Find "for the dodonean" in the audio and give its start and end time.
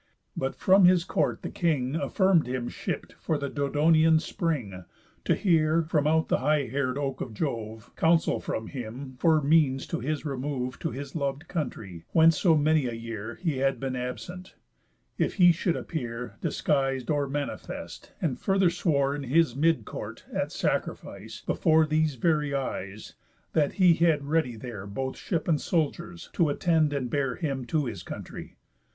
3.19-4.19